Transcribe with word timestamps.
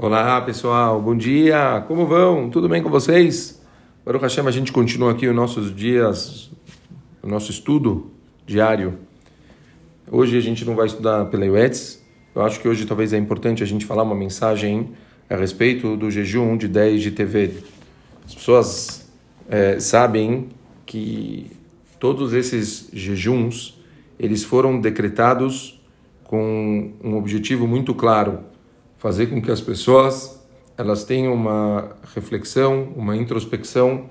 Olá 0.00 0.40
pessoal, 0.42 1.02
bom 1.02 1.16
dia, 1.16 1.84
como 1.88 2.06
vão? 2.06 2.48
Tudo 2.48 2.68
bem 2.68 2.80
com 2.80 2.88
vocês? 2.88 3.60
Baruch 4.06 4.22
Hashem, 4.22 4.46
a 4.46 4.50
gente 4.52 4.70
continua 4.70 5.10
aqui 5.10 5.26
os 5.26 5.34
nossos 5.34 5.74
dias, 5.74 6.52
o 7.20 7.26
nosso 7.26 7.50
estudo 7.50 8.08
diário. 8.46 8.96
Hoje 10.08 10.38
a 10.38 10.40
gente 10.40 10.64
não 10.64 10.76
vai 10.76 10.86
estudar 10.86 11.24
pela 11.24 11.44
UETS, 11.44 12.00
eu 12.32 12.42
acho 12.42 12.60
que 12.60 12.68
hoje 12.68 12.86
talvez 12.86 13.12
é 13.12 13.18
importante 13.18 13.60
a 13.60 13.66
gente 13.66 13.84
falar 13.84 14.04
uma 14.04 14.14
mensagem 14.14 14.90
a 15.28 15.34
respeito 15.34 15.96
do 15.96 16.08
jejum 16.12 16.56
de 16.56 16.68
10 16.68 17.02
de 17.02 17.10
TV. 17.10 17.54
As 18.24 18.36
pessoas 18.36 19.10
é, 19.48 19.80
sabem 19.80 20.50
que 20.86 21.50
todos 21.98 22.34
esses 22.34 22.88
jejuns, 22.92 23.76
eles 24.16 24.44
foram 24.44 24.80
decretados 24.80 25.82
com 26.22 26.92
um 27.02 27.16
objetivo 27.16 27.66
muito 27.66 27.92
claro, 27.96 28.44
fazer 28.98 29.26
com 29.26 29.40
que 29.40 29.50
as 29.50 29.60
pessoas 29.60 30.38
elas 30.76 31.02
tenham 31.02 31.34
uma 31.34 31.96
reflexão, 32.14 32.92
uma 32.94 33.16
introspecção 33.16 34.08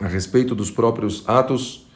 a 0.00 0.06
respeito 0.06 0.54
dos 0.54 0.70
próprios 0.70 1.28
atos. 1.28 1.88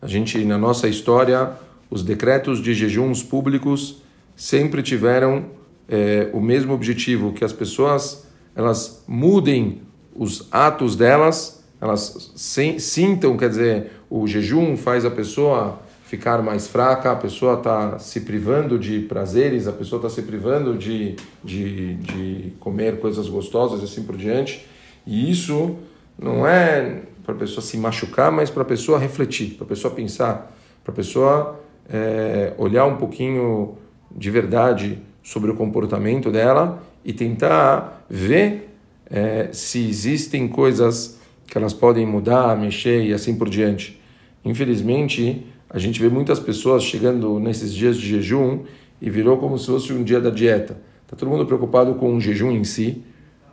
A 0.00 0.06
gente 0.06 0.42
na 0.44 0.56
nossa 0.56 0.88
história, 0.88 1.52
os 1.90 2.02
decretos 2.02 2.62
de 2.62 2.72
jejuns 2.72 3.22
públicos 3.22 4.02
sempre 4.34 4.82
tiveram 4.82 5.46
é, 5.86 6.30
o 6.32 6.40
mesmo 6.40 6.72
objetivo, 6.72 7.32
que 7.32 7.44
as 7.44 7.52
pessoas 7.52 8.26
elas 8.54 9.04
mudem 9.06 9.82
os 10.14 10.48
atos 10.50 10.96
delas, 10.96 11.62
elas 11.80 12.32
sintam, 12.76 13.36
quer 13.36 13.48
dizer, 13.50 13.92
o 14.08 14.26
jejum 14.26 14.76
faz 14.76 15.04
a 15.04 15.10
pessoa 15.10 15.80
ficar 16.10 16.42
mais 16.42 16.66
fraca, 16.66 17.12
a 17.12 17.14
pessoa 17.14 17.54
está 17.54 17.96
se 18.00 18.22
privando 18.22 18.76
de 18.76 18.98
prazeres, 18.98 19.68
a 19.68 19.72
pessoa 19.72 19.98
está 19.98 20.10
se 20.10 20.22
privando 20.22 20.76
de, 20.76 21.14
de, 21.42 21.94
de 21.94 22.52
comer 22.58 22.98
coisas 22.98 23.28
gostosas 23.28 23.80
e 23.80 23.84
assim 23.84 24.02
por 24.02 24.16
diante. 24.16 24.66
E 25.06 25.30
isso 25.30 25.76
não 26.18 26.44
é 26.44 27.02
para 27.24 27.36
a 27.36 27.38
pessoa 27.38 27.62
se 27.62 27.76
machucar, 27.78 28.32
mas 28.32 28.50
para 28.50 28.62
a 28.62 28.64
pessoa 28.64 28.98
refletir, 28.98 29.54
para 29.54 29.64
a 29.64 29.68
pessoa 29.68 29.94
pensar, 29.94 30.52
para 30.82 30.92
a 30.92 30.96
pessoa 30.96 31.60
é, 31.88 32.54
olhar 32.58 32.86
um 32.86 32.96
pouquinho 32.96 33.76
de 34.10 34.32
verdade 34.32 34.98
sobre 35.22 35.52
o 35.52 35.54
comportamento 35.54 36.28
dela 36.32 36.82
e 37.04 37.12
tentar 37.12 38.04
ver 38.10 38.68
é, 39.08 39.50
se 39.52 39.88
existem 39.88 40.48
coisas 40.48 41.20
que 41.46 41.56
elas 41.56 41.72
podem 41.72 42.04
mudar, 42.04 42.58
mexer 42.58 43.04
e 43.04 43.14
assim 43.14 43.38
por 43.38 43.48
diante. 43.48 44.00
Infelizmente, 44.44 45.46
a 45.70 45.78
gente 45.78 46.00
vê 46.00 46.08
muitas 46.08 46.40
pessoas 46.40 46.82
chegando 46.82 47.38
nesses 47.38 47.72
dias 47.72 47.96
de 47.96 48.06
jejum 48.06 48.64
e 49.00 49.08
virou 49.08 49.38
como 49.38 49.56
se 49.56 49.66
fosse 49.66 49.92
um 49.92 50.02
dia 50.02 50.20
da 50.20 50.28
dieta. 50.28 50.76
Está 51.04 51.16
todo 51.16 51.28
mundo 51.28 51.46
preocupado 51.46 51.94
com 51.94 52.14
o 52.16 52.20
jejum 52.20 52.50
em 52.50 52.64
si, 52.64 53.04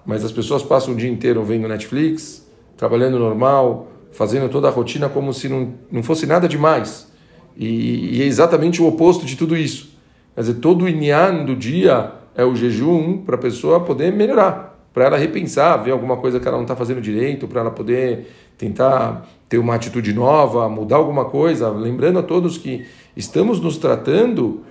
mas 0.03 0.25
as 0.25 0.31
pessoas 0.31 0.63
passam 0.63 0.93
o 0.93 0.97
dia 0.97 1.09
inteiro 1.09 1.43
vendo 1.43 1.67
Netflix, 1.67 2.47
trabalhando 2.75 3.19
normal, 3.19 3.87
fazendo 4.11 4.49
toda 4.49 4.67
a 4.67 4.71
rotina 4.71 5.07
como 5.07 5.31
se 5.31 5.47
não, 5.47 5.75
não 5.91 6.01
fosse 6.01 6.25
nada 6.25 6.47
demais. 6.47 7.07
E, 7.55 8.17
e 8.17 8.21
é 8.21 8.25
exatamente 8.25 8.81
o 8.81 8.87
oposto 8.87 9.25
de 9.25 9.35
tudo 9.35 9.55
isso. 9.55 9.95
Quer 10.33 10.41
dizer, 10.41 10.53
todo 10.55 10.85
o 10.85 10.89
inyan 10.89 11.45
do 11.45 11.55
dia 11.55 12.13
é 12.35 12.43
o 12.43 12.55
jejum 12.55 13.19
para 13.19 13.35
a 13.35 13.39
pessoa 13.39 13.79
poder 13.79 14.11
melhorar 14.11 14.76
para 14.97 15.05
ela 15.05 15.17
repensar, 15.17 15.77
ver 15.77 15.91
alguma 15.91 16.17
coisa 16.17 16.39
que 16.39 16.47
ela 16.47 16.57
não 16.57 16.63
está 16.63 16.75
fazendo 16.75 16.99
direito, 16.99 17.47
para 17.47 17.61
ela 17.61 17.69
poder 17.69 18.31
tentar 18.57 19.29
ter 19.47 19.59
uma 19.59 19.75
atitude 19.75 20.11
nova, 20.11 20.67
mudar 20.67 20.95
alguma 20.95 21.25
coisa. 21.25 21.69
Lembrando 21.69 22.17
a 22.17 22.23
todos 22.23 22.57
que 22.57 22.83
estamos 23.15 23.59
nos 23.59 23.77
tratando 23.77 24.63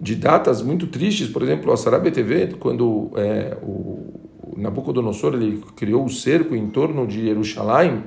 de 0.00 0.14
datas 0.14 0.62
muito 0.62 0.86
tristes, 0.86 1.26
por 1.26 1.42
exemplo, 1.42 1.72
a 1.72 1.76
Sarabia 1.76 2.12
TV, 2.12 2.54
quando 2.60 3.10
é, 3.16 3.56
o 3.60 4.54
Nabucodonosor 4.56 5.34
ele 5.34 5.60
criou 5.74 6.04
o 6.04 6.08
cerco 6.08 6.54
em 6.54 6.68
torno 6.68 7.04
de 7.04 7.20
Jerusalém, 7.20 8.04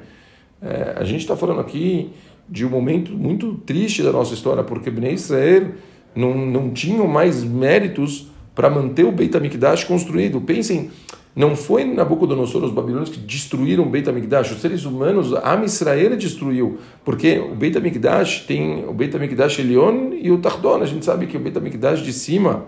é, 0.61 0.95
a 0.95 1.03
gente 1.03 1.23
está 1.23 1.35
falando 1.35 1.59
aqui 1.59 2.09
de 2.47 2.65
um 2.65 2.69
momento 2.69 3.11
muito 3.11 3.55
triste 3.65 4.01
da 4.01 4.13
nossa 4.13 4.33
história, 4.33 4.63
porque 4.63 4.89
Bnei 4.89 5.15
Israel 5.15 5.71
não, 6.15 6.37
não 6.37 6.69
tinham 6.69 7.05
mais 7.05 7.43
méritos 7.43 8.31
para 8.55 8.69
manter 8.69 9.03
o 9.03 9.11
Beit 9.11 9.35
HaMikdash 9.35 9.83
construído. 9.83 10.39
Pensem 10.39 10.89
não 11.35 11.53
foi 11.53 11.83
Nabucodonosor, 11.83 12.63
os 12.63 12.71
babilônios, 12.71 13.09
que 13.09 13.19
destruíram 13.19 13.83
o 13.83 13.89
Beit 13.89 14.09
HaMikdash. 14.09 14.51
Os 14.51 14.61
seres 14.61 14.85
humanos, 14.85 15.33
a 15.33 15.61
Israel 15.65 16.15
destruiu. 16.15 16.77
Porque 17.03 17.39
o 17.39 17.53
Beit 17.53 17.77
HaMikdash 17.77 18.45
tem 18.47 18.85
o 18.87 18.93
Beit 18.93 19.13
HaMikdash 19.13 19.59
Elion 19.59 20.13
e 20.13 20.31
o 20.31 20.37
Tardon. 20.37 20.81
A 20.81 20.85
gente 20.85 21.03
sabe 21.03 21.27
que 21.27 21.35
o 21.35 21.39
Beit 21.39 21.57
HaMikdash 21.57 22.01
de 22.01 22.13
cima, 22.13 22.63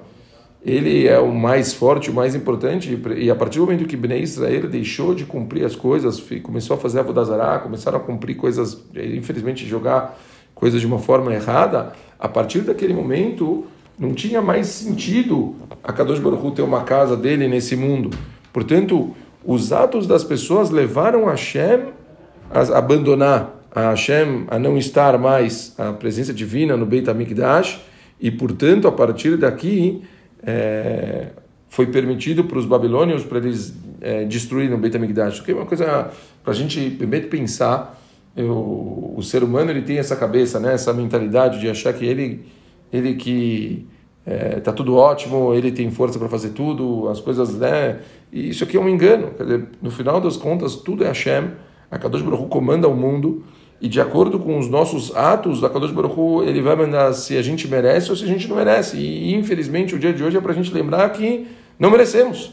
ele 0.65 1.07
é 1.07 1.17
o 1.17 1.33
mais 1.33 1.73
forte, 1.73 2.11
o 2.11 2.13
mais 2.13 2.35
importante. 2.35 2.99
E 3.15 3.31
a 3.31 3.35
partir 3.35 3.59
do 3.59 3.65
momento 3.65 3.85
que 3.85 3.95
Bnei 3.95 4.21
Israel 4.21 4.67
deixou 4.67 5.15
de 5.15 5.23
cumprir 5.23 5.63
as 5.63 5.75
coisas, 5.75 6.21
começou 6.43 6.75
a 6.75 6.77
fazer 6.77 6.99
a 6.99 7.03
Vodazará, 7.03 7.59
começaram 7.59 7.97
a 7.97 8.01
cumprir 8.01 8.35
coisas, 8.35 8.83
infelizmente, 8.93 9.65
jogar 9.65 10.19
coisas 10.53 10.81
de 10.81 10.87
uma 10.87 10.99
forma 10.99 11.33
errada, 11.33 11.93
a 12.19 12.27
partir 12.27 12.61
daquele 12.61 12.93
momento 12.93 13.65
não 13.97 14.13
tinha 14.13 14.41
mais 14.41 14.67
sentido 14.67 15.55
a 15.83 15.93
Kadosh 15.93 16.19
Baruch 16.19 16.51
ter 16.55 16.61
uma 16.61 16.83
casa 16.83 17.15
dele 17.15 17.47
nesse 17.47 17.75
mundo. 17.75 18.09
Portanto, 18.57 19.15
os 19.45 19.71
atos 19.71 20.07
das 20.07 20.23
pessoas 20.23 20.71
levaram 20.71 21.25
Hashem 21.25 21.89
a 22.49 22.61
abandonar 22.75 23.53
a 23.71 23.91
Hashem, 23.91 24.47
a 24.47 24.57
não 24.57 24.75
estar 24.79 25.15
mais 25.19 25.75
a 25.77 25.93
presença 25.93 26.33
divina 26.33 26.75
no 26.75 26.83
Beit 26.83 27.07
HaMikdash, 27.07 27.79
e, 28.19 28.31
portanto, 28.31 28.87
a 28.87 28.91
partir 28.91 29.37
daqui, 29.37 30.01
é, 30.41 31.27
foi 31.69 31.85
permitido 31.85 32.45
para 32.45 32.57
os 32.57 32.65
babilônios 32.65 33.23
para 33.23 33.37
eles 33.37 33.75
é, 34.01 34.25
destruírem 34.25 34.73
o 34.73 34.79
Beit 34.79 34.97
HaMikdash. 34.97 35.41
Que 35.41 35.51
é 35.51 35.53
uma 35.53 35.67
coisa 35.67 36.09
para 36.43 36.51
a 36.51 36.55
gente 36.55 36.89
pensar, 37.29 38.01
eu, 38.35 39.13
o 39.15 39.21
ser 39.21 39.43
humano 39.43 39.69
ele 39.69 39.83
tem 39.83 39.99
essa 39.99 40.15
cabeça, 40.15 40.59
né, 40.59 40.73
essa 40.73 40.91
mentalidade 40.91 41.59
de 41.59 41.69
achar 41.69 41.93
que 41.93 42.03
ele, 42.03 42.43
ele 42.91 43.13
que 43.13 43.85
é, 44.29 44.59
tá 44.59 44.73
tudo 44.73 44.97
ótimo, 44.97 45.53
ele 45.53 45.71
tem 45.71 45.89
força 45.89 46.19
para 46.19 46.27
fazer 46.27 46.49
tudo, 46.49 47.07
as 47.07 47.21
coisas, 47.21 47.55
né? 47.55 47.99
E 48.29 48.49
isso 48.49 48.61
aqui 48.61 48.75
é 48.75 48.79
um 48.79 48.89
engano. 48.89 49.31
Dizer, 49.39 49.69
no 49.81 49.89
final 49.89 50.19
das 50.19 50.35
contas, 50.35 50.75
tudo 50.75 51.05
é 51.05 51.07
Hashem. 51.07 51.51
A 51.89 51.97
Kadosh 51.97 52.21
Baruch 52.21 52.49
comanda 52.49 52.89
o 52.89 52.93
mundo 52.93 53.45
e 53.79 53.87
de 53.87 54.01
acordo 54.01 54.37
com 54.37 54.59
os 54.59 54.67
nossos 54.67 55.15
atos, 55.15 55.63
a 55.63 55.69
Kadosh 55.69 55.91
Baruch 55.91 56.45
ele 56.45 56.61
vai 56.61 56.75
mandar 56.75 57.13
se 57.13 57.37
a 57.37 57.41
gente 57.41 57.69
merece 57.69 58.09
ou 58.09 58.17
se 58.17 58.25
a 58.25 58.27
gente 58.27 58.49
não 58.49 58.57
merece. 58.57 58.97
E 58.97 59.33
infelizmente 59.33 59.95
o 59.95 59.99
dia 59.99 60.11
de 60.11 60.21
hoje 60.21 60.35
é 60.35 60.41
para 60.41 60.51
a 60.51 60.55
gente 60.55 60.73
lembrar 60.73 61.09
que 61.11 61.47
não 61.79 61.89
merecemos. 61.89 62.51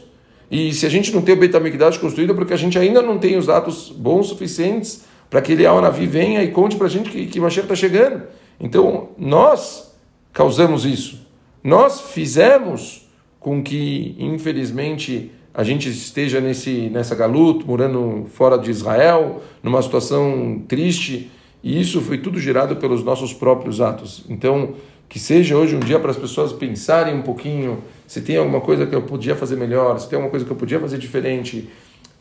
E 0.49 0.73
se 0.73 0.85
a 0.85 0.89
gente 0.89 1.13
não 1.13 1.21
tem 1.21 1.35
o 1.35 1.37
Beit 1.37 1.53
HaMikdash 1.57 1.97
construído 1.97 2.31
é 2.31 2.35
porque 2.35 2.53
a 2.53 2.57
gente 2.57 2.79
ainda 2.79 3.01
não 3.01 3.17
tem 3.17 3.35
os 3.35 3.49
atos 3.49 3.89
bons 3.89 4.27
suficientes 4.27 5.03
para 5.29 5.41
que 5.41 5.51
ele, 5.51 5.63
Navi 5.63 6.07
venha 6.07 6.41
e 6.41 6.51
conte 6.51 6.77
para 6.77 6.87
a 6.87 6.89
gente 6.89 7.09
que, 7.09 7.25
que 7.25 7.41
Mashiach 7.41 7.65
está 7.65 7.75
chegando. 7.75 8.23
Então, 8.61 9.09
nós 9.17 9.93
causamos 10.31 10.85
isso. 10.85 11.24
Nós 11.65 11.99
fizemos 12.11 13.09
com 13.39 13.63
que, 13.63 14.15
infelizmente, 14.19 15.31
a 15.51 15.63
gente 15.63 15.89
esteja 15.89 16.39
nesse, 16.39 16.91
nessa 16.91 17.15
galuta, 17.15 17.65
morando 17.65 18.27
fora 18.35 18.55
de 18.55 18.69
Israel, 18.69 19.41
numa 19.63 19.81
situação 19.81 20.61
triste, 20.67 21.31
e 21.63 21.81
isso 21.81 22.01
foi 22.01 22.19
tudo 22.19 22.39
gerado 22.39 22.75
pelos 22.75 23.03
nossos 23.03 23.33
próprios 23.33 23.81
atos. 23.81 24.23
Então, 24.29 24.75
que 25.09 25.17
seja 25.17 25.57
hoje 25.57 25.75
um 25.75 25.79
dia 25.79 25.99
para 25.99 26.11
as 26.11 26.17
pessoas 26.17 26.53
pensarem 26.53 27.15
um 27.15 27.23
pouquinho 27.23 27.79
se 28.05 28.21
tem 28.21 28.37
alguma 28.37 28.61
coisa 28.61 28.85
que 28.85 28.93
eu 28.93 29.01
podia 29.01 29.35
fazer 29.35 29.55
melhor, 29.55 29.99
se 29.99 30.07
tem 30.07 30.17
alguma 30.17 30.29
coisa 30.29 30.45
que 30.45 30.51
eu 30.51 30.57
podia 30.57 30.79
fazer 30.79 30.99
diferente. 30.99 31.67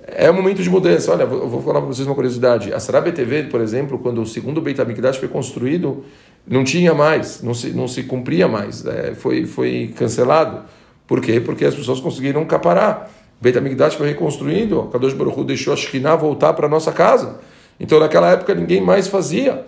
É 0.06 0.31
um 0.31 0.34
momento 0.34 0.62
de 0.62 0.69
mudança. 0.69 1.12
Olha, 1.12 1.22
eu 1.22 1.48
vou 1.48 1.62
falar 1.62 1.81
para 1.81 1.88
vocês 1.88 2.06
uma 2.06 2.15
curiosidade. 2.15 2.72
A 2.75 2.78
Sarabia 2.78 3.12
TV, 3.12 3.44
por 3.44 3.60
exemplo, 3.60 3.98
quando 3.98 4.20
o 4.20 4.26
segundo 4.26 4.60
Beit 4.60 4.78
HaMikdash 4.78 5.16
foi 5.16 5.28
construído, 5.28 6.04
não 6.47 6.62
tinha 6.62 6.92
mais, 6.92 7.42
não 7.42 7.54
se, 7.54 7.70
não 7.70 7.88
se 7.88 8.03
cumpria 8.03 8.47
mais, 8.47 8.84
é, 8.84 9.15
foi, 9.15 9.47
foi 9.47 9.94
cancelado. 9.97 10.62
Por 11.06 11.22
quê? 11.22 11.41
Porque 11.41 11.65
as 11.65 11.75
pessoas 11.75 12.00
conseguiram 12.00 12.44
caparar. 12.44 13.10
Beit 13.41 13.56
HaMikdash 13.56 13.95
foi 13.95 14.09
reconstruído, 14.09 14.83
a 14.83 14.89
Kadosh 14.89 15.15
Baruch 15.15 15.41
Hu 15.41 15.45
deixou 15.45 15.72
a 15.72 15.77
Shekhinah 15.77 16.16
voltar 16.16 16.53
para 16.53 16.66
a 16.66 16.68
nossa 16.68 16.92
casa. 16.92 17.41
Então, 17.80 17.98
naquela 17.98 18.30
época, 18.30 18.54
ninguém 18.54 18.83
mais 18.83 19.09
fazia. 19.09 19.66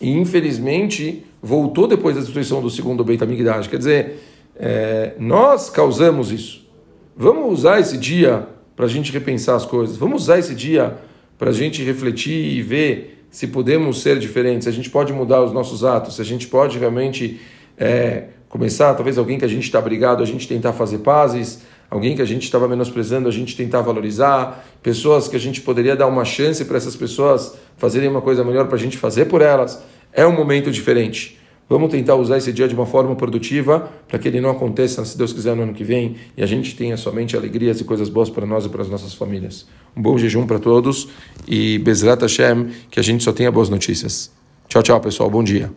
E, 0.00 0.10
infelizmente, 0.10 1.26
voltou 1.42 1.86
depois 1.86 2.16
da 2.16 2.22
destruição 2.22 2.62
do 2.62 2.70
segundo 2.70 3.04
Beit 3.04 3.22
HaMikdash. 3.22 3.66
Quer 3.66 3.78
dizer, 3.78 4.22
é, 4.56 5.12
nós 5.18 5.68
causamos 5.68 6.32
isso. 6.32 6.66
Vamos 7.14 7.52
usar 7.52 7.80
esse 7.80 7.98
dia 7.98 8.48
para 8.80 8.86
a 8.86 8.88
gente 8.88 9.12
repensar 9.12 9.56
as 9.56 9.66
coisas. 9.66 9.98
Vamos 9.98 10.22
usar 10.22 10.38
esse 10.38 10.54
dia 10.54 10.96
para 11.38 11.50
a 11.50 11.52
gente 11.52 11.84
refletir 11.84 12.32
e 12.32 12.62
ver 12.62 13.26
se 13.30 13.46
podemos 13.46 14.00
ser 14.00 14.18
diferentes, 14.18 14.64
se 14.64 14.70
a 14.70 14.72
gente 14.72 14.88
pode 14.88 15.12
mudar 15.12 15.42
os 15.42 15.52
nossos 15.52 15.84
atos, 15.84 16.16
se 16.16 16.22
a 16.22 16.24
gente 16.24 16.46
pode 16.46 16.78
realmente 16.78 17.38
é, 17.76 18.28
começar, 18.48 18.94
talvez 18.94 19.18
alguém 19.18 19.38
que 19.38 19.44
a 19.44 19.48
gente 19.48 19.64
está 19.64 19.82
brigado, 19.82 20.22
a 20.22 20.26
gente 20.26 20.48
tentar 20.48 20.72
fazer 20.72 21.00
pazes, 21.00 21.60
alguém 21.90 22.16
que 22.16 22.22
a 22.22 22.24
gente 22.24 22.44
estava 22.44 22.66
menosprezando, 22.66 23.28
a 23.28 23.30
gente 23.30 23.54
tentar 23.54 23.82
valorizar, 23.82 24.64
pessoas 24.82 25.28
que 25.28 25.36
a 25.36 25.40
gente 25.40 25.60
poderia 25.60 25.94
dar 25.94 26.06
uma 26.06 26.24
chance 26.24 26.64
para 26.64 26.78
essas 26.78 26.96
pessoas 26.96 27.58
fazerem 27.76 28.08
uma 28.08 28.22
coisa 28.22 28.42
melhor 28.42 28.66
para 28.66 28.76
a 28.76 28.80
gente 28.80 28.96
fazer 28.96 29.26
por 29.26 29.42
elas. 29.42 29.82
É 30.10 30.26
um 30.26 30.32
momento 30.32 30.70
diferente. 30.70 31.38
Vamos 31.70 31.88
tentar 31.88 32.16
usar 32.16 32.36
esse 32.36 32.52
dia 32.52 32.66
de 32.66 32.74
uma 32.74 32.84
forma 32.84 33.14
produtiva 33.14 33.92
para 34.08 34.18
que 34.18 34.26
ele 34.26 34.40
não 34.40 34.50
aconteça, 34.50 35.04
se 35.04 35.16
Deus 35.16 35.32
quiser, 35.32 35.54
no 35.54 35.62
ano 35.62 35.72
que 35.72 35.84
vem 35.84 36.16
e 36.36 36.42
a 36.42 36.46
gente 36.46 36.74
tenha 36.74 36.96
somente 36.96 37.36
alegrias 37.36 37.80
e 37.80 37.84
coisas 37.84 38.08
boas 38.08 38.28
para 38.28 38.44
nós 38.44 38.66
e 38.66 38.68
para 38.68 38.82
as 38.82 38.90
nossas 38.90 39.14
famílias. 39.14 39.68
Um 39.96 40.02
bom 40.02 40.18
jejum 40.18 40.48
para 40.48 40.58
todos 40.58 41.08
e 41.46 41.78
Bezrat 41.78 42.22
Hashem, 42.22 42.70
que 42.90 42.98
a 42.98 43.02
gente 43.04 43.22
só 43.22 43.32
tenha 43.32 43.52
boas 43.52 43.68
notícias. 43.68 44.32
Tchau, 44.68 44.82
tchau, 44.82 45.00
pessoal. 45.00 45.30
Bom 45.30 45.44
dia. 45.44 45.70